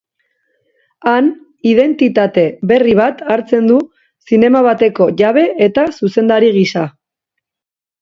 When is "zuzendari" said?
6.01-6.55